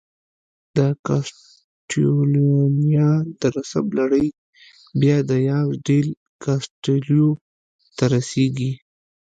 [0.77, 4.27] د کاسټیلویانو د نسب لړۍ
[5.01, 6.07] بیا دیاز ډیل
[6.43, 7.25] کاسټیلو
[7.97, 8.71] ته رسېږي.